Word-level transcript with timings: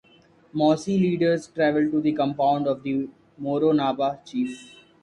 Mossi 0.51 0.97
leaders 0.97 1.45
travel 1.45 1.91
to 1.91 2.01
the 2.01 2.11
compound 2.11 2.65
of 2.65 2.81
the 2.81 3.07
Moro-Naba 3.37 4.19
chief. 4.25 4.73